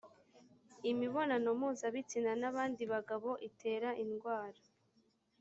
[0.91, 4.59] imibonano mpuzabitsina n ‘abandi bagabo itera indwara.